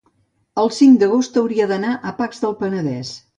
[0.61, 3.15] el cinc d'agost hauria d'anar a Pacs del Penedès.